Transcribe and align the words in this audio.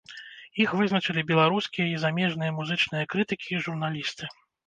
Іх 0.63 0.71
вызначылі 0.79 1.21
беларускія 1.31 1.85
і 1.91 1.99
замежныя 2.05 2.55
музычныя 2.59 3.09
крытыкі 3.13 3.49
і 3.57 3.63
журналісты. 3.67 4.35